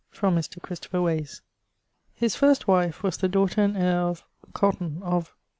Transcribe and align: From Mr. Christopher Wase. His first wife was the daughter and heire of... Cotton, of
From 0.09 0.35
Mr. 0.35 0.59
Christopher 0.59 0.97
Wase. 0.97 1.41
His 2.15 2.35
first 2.35 2.67
wife 2.67 3.03
was 3.03 3.17
the 3.17 3.27
daughter 3.27 3.61
and 3.61 3.75
heire 3.77 4.01
of... 4.01 4.23
Cotton, 4.51 4.99
of 5.03 5.35